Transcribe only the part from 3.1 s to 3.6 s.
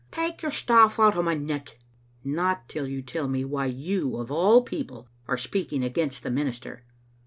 me